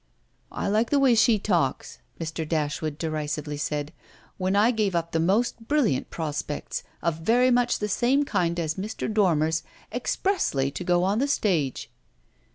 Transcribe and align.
"I 0.51 0.67
like 0.67 0.89
the 0.89 0.97
way 0.97 1.13
she 1.13 1.37
talks," 1.37 1.99
Mr. 2.19 2.43
Dashwood 2.49 2.97
derisively 2.97 3.57
said, 3.57 3.93
"when 4.39 4.55
I 4.55 4.71
gave 4.71 4.95
up 4.95 5.11
the 5.11 5.19
most 5.19 5.67
brilliant 5.67 6.09
prospects, 6.09 6.81
of 7.03 7.19
very 7.19 7.51
much 7.51 7.77
the 7.77 7.87
same 7.87 8.25
kind 8.25 8.59
as 8.59 8.73
Mr. 8.81 9.07
Dormer's, 9.13 9.61
expressly 9.91 10.71
to 10.71 10.83
go 10.83 11.03
on 11.03 11.19
the 11.19 11.27
stage." 11.27 11.91